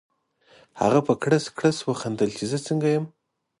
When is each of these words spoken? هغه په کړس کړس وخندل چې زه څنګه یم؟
هغه 0.81 0.99
په 1.07 1.13
کړس 1.23 1.45
کړس 1.57 1.77
وخندل 1.89 2.29
چې 2.37 2.43
زه 2.51 2.57
څنګه 2.67 2.87
یم؟ 2.95 3.05